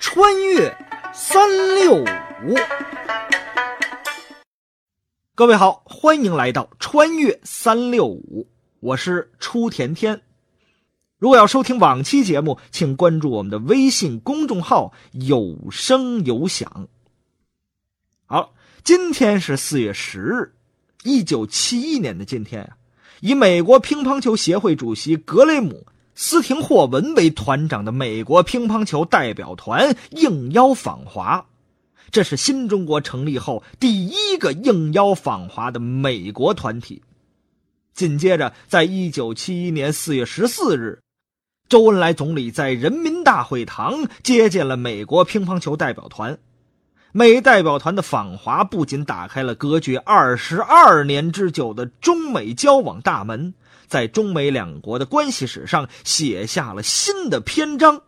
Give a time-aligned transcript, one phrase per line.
[0.00, 0.74] 穿越
[1.12, 2.56] 三六五，
[5.34, 8.48] 各位好，欢迎来到穿越三六五，
[8.80, 10.22] 我是初甜甜。
[11.18, 16.88] 如果要收听往期节目，请关注我们的微信公众号“有声有响”。
[18.24, 20.54] 好，今天是四月十日，
[21.04, 22.78] 一九七一年的今天啊，
[23.20, 25.86] 以美国乒乓球协会主席格雷姆。
[26.22, 31.46] 斯廷霍文为团长的美国乒乓球代表团应邀访华，
[32.10, 37.02] 这是新中国成立后第一个应邀访华的美国团体。
[37.94, 41.00] 紧接着，在一九七一年四月十四日，
[41.70, 46.38] 周恩来总理在人民大会堂接见了美国乒乓球代表团。
[47.12, 53.54] 美代表团的访华不仅打开了隔绝二十二年之久的中美交往大门。
[53.88, 58.02] 在中美两国的关系史上写下了新的篇章，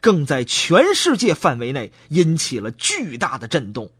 [0.00, 3.92] 更在全世界范围内引起了巨大的震动，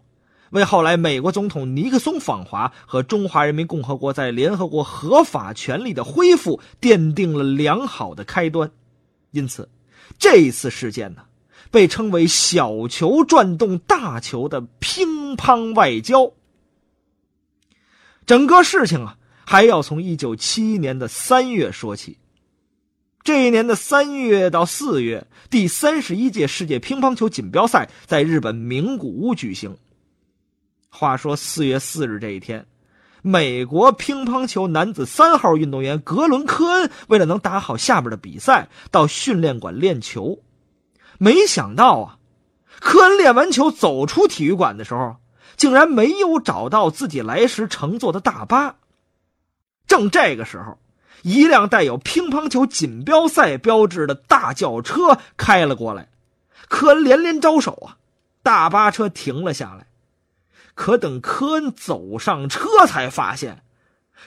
[0.50, 8.72] 为后来美国总统尼克松访华和中华人民共和国在联合国合法权利的恢复奠定了良好的开端。
[9.30, 9.68] 因此，
[10.18, 11.22] 这次事件呢，
[11.70, 16.32] 被称为“小球转动大球”的乒乓外交。
[18.26, 19.16] 整个事情啊。
[19.46, 22.18] 还要从一九七一年的三月说起。
[23.24, 29.76] 这一年的三月到四月，第三十一届世界乒乓球锦标赛在日本名古屋举行。
[30.88, 32.64] 话说四月四日这一天，
[33.22, 40.38] 美国乒乓球男子三号运动员格伦·科恩为了能打好下边的比赛，到训练馆练球。
[41.22, 42.18] 没想到啊，
[42.80, 45.16] 科恩练完球走出体育馆的时候，
[45.54, 48.76] 竟然没有找到自己来时乘坐的大巴。
[49.86, 50.78] 正这个时候，
[51.20, 56.08] 一辆带有乒乓球锦标赛标志的大轿车开了过来，
[56.70, 57.98] 科恩连连招手啊，
[58.42, 59.88] 大巴车停了下来。
[60.74, 63.62] 可等科恩走上车，才发现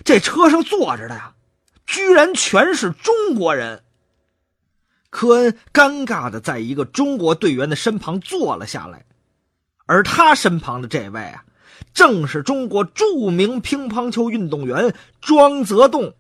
[0.04, 1.34] 这车上坐着的呀，
[1.88, 3.84] 居然全是中国人。
[5.14, 9.06] 科恩尴尬的在一个中国队员的身旁坐了下来，
[9.86, 11.46] 而他身旁的这位啊。
[11.94, 16.16] 正是中国著名乒乓球运动员庄则栋。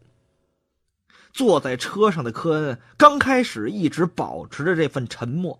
[1.31, 5.59] 坐在车上的科恩刚开始一直保持着这份沉默，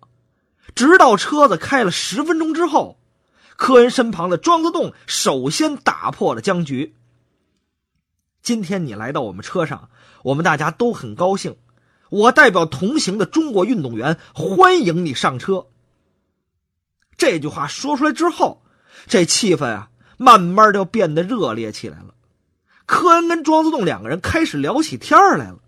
[0.76, 3.00] 直到车子开了十分钟之后，
[3.56, 6.94] 科恩身旁的庄则栋首先打破了僵局。
[8.42, 9.90] 今天你来到我们车上，
[10.22, 11.56] 我们大家都很高兴。
[12.14, 15.66] 我代表同行的中国运动员欢迎你上车。
[17.16, 18.62] 这句话说出来之后，
[19.06, 19.90] 这气氛啊。
[20.16, 22.14] 慢慢就变得热烈起来了。
[22.86, 25.58] 科恩跟庄则栋两个人开始聊起天来了。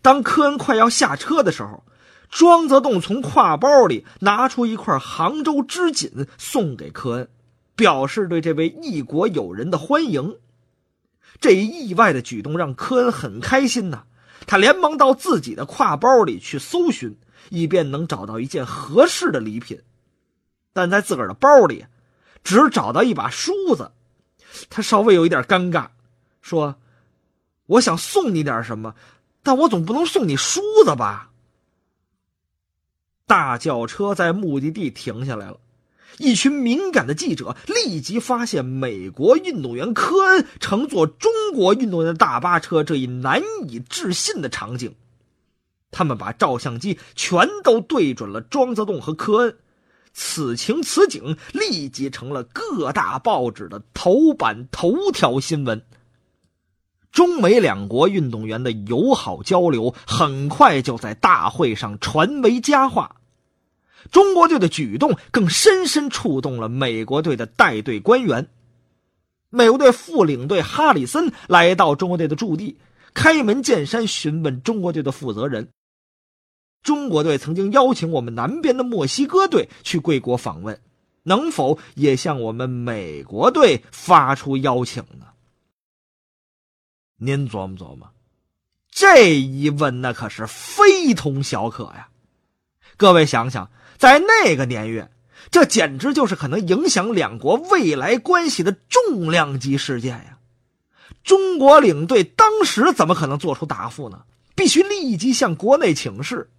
[0.00, 1.84] 当科恩快要下车的时候，
[2.30, 7.28] 庄则栋从挎包里拿出一块杭州织锦送给科恩，
[7.76, 10.38] 表示对这位异国友人的欢迎。
[11.38, 14.04] 这一意外的举动让科恩很开心呐，
[14.46, 17.16] 他连忙到自己的挎包里去搜寻，
[17.50, 19.80] 以便能找到一件合适的礼品。
[20.72, 21.84] 但在自个儿的包里。
[22.44, 23.90] 只找到一把梳子，
[24.70, 25.88] 他稍微有一点尴尬，
[26.40, 26.76] 说
[27.66, 28.94] ：“我想送你点什么，
[29.42, 31.32] 但我总不能送你梳子吧？”
[33.26, 35.58] 大轿车在目的地停下来了，
[36.18, 44.94] 一群敏感的记者立即发现美国运动员科恩乘坐中国运动员的大巴车这一难以置信的场景，
[45.90, 49.56] 他们把照相机全都对准了庄则栋和科恩。
[50.18, 55.84] 此情此景立即成了各大报纸的头版头条新闻。
[57.12, 63.16] 中美两国运动员的友好交流很快就在大会上传为佳话。
[64.10, 68.48] 中国队的举动更深深触动了美国队的带队官员。
[69.48, 72.78] 美国队副领队哈里森来到中国队的驻地，
[73.14, 75.68] 开门见山询问中国队的负责人。
[76.82, 80.80] 中国队曾经邀请我们南边的墨西哥队去贵国访问，
[81.22, 85.26] 能否也向我们美国队发出邀请呢？
[87.18, 88.12] 您琢磨琢磨，
[88.90, 92.08] 这一问那可是非同小可呀！
[92.96, 95.10] 各位想想，在那个年月，
[95.50, 100.38] 这简直就是可能影响两国未来关系的重量级事件呀！
[101.24, 104.20] 中国领队当时怎么可能做出答复呢？
[104.54, 106.50] 必须立即向国内请示。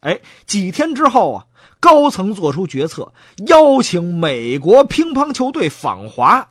[0.00, 1.46] 哎，几天之后啊，
[1.78, 3.12] 高层做出决策，
[3.48, 6.48] 邀请美国乒乓球队访华。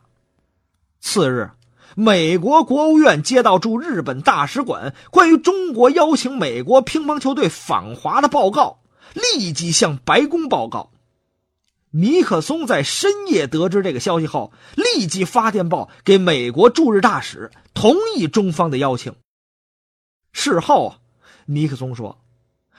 [1.00, 1.52] 次日，
[1.96, 8.80] 美国国务院接到驻日本大使馆关于中国邀请美国乒乓球队访华的报告，
[9.14, 10.92] 立即向白宫报告。
[11.92, 19.16] 尼克松在深夜得知这个消息后，立即发电报给美国驻日大使，同意中方的邀请。
[20.32, 20.98] 事后，
[21.48, 22.22] 尼克松说：“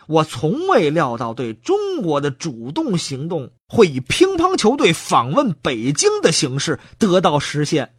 [0.06, 7.96] 我从未料到对中国的主动行动会以乒乓球队访问北京的形式得到实现。”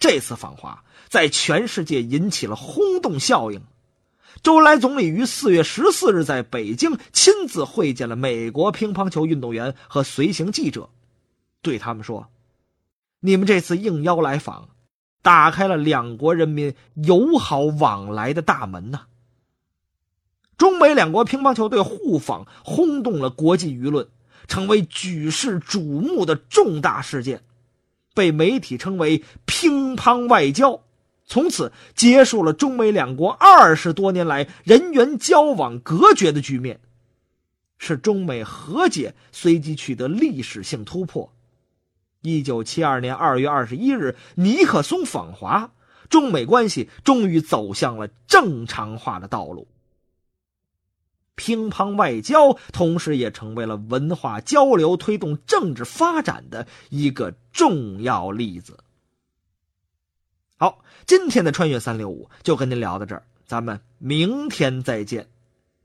[0.00, 3.62] 这次访华在全世界引起了轰动效应。
[4.42, 10.90] 周恩来总理于四月十四日在北京亲自会见了美国乒乓球运动员和随行记者，
[11.62, 12.28] 对他们说
[13.20, 14.68] ：“你们这次应邀来访，
[15.22, 19.06] 打开了两国人民友好往来的大门呐。”
[20.58, 24.08] 中美两国乒乓球队互访轰动了国际舆论，
[24.46, 27.42] 成为举世瞩目的重大事件，
[28.14, 30.82] 被媒体称为“乒乓外交”。
[31.26, 36.80] 从此结束了中美两国二十多年来人员交往隔绝的局面，
[37.78, 41.32] 是中美和解随即取得历史性突破。
[42.20, 45.72] 一九七二年二月二十一日，尼克松访华，
[46.08, 49.66] 中美关系终于走向了正常化的道路。
[51.36, 58.78] 乒乓外交同时也成为了文化交流、推动政治发展的一个重要例子。
[60.56, 65.28] 好，今天的穿越三六五就跟您聊到这儿，咱们明天再见。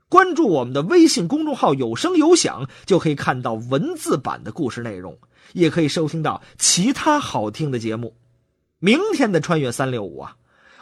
[0.08, 5.16] 关注我们的微信公众号“有声有响”，就可以看到文字版的故事内容，
[5.52, 8.16] 也可以收听到其他好听的节目。
[8.78, 10.36] 明天的穿越三六五啊，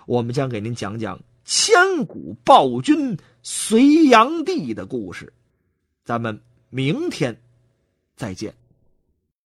[0.06, 5.32] 我们将给您讲讲千古暴君隋炀帝的故事。
[6.04, 6.40] 咱们
[6.70, 7.42] 明天
[8.16, 8.54] 再见。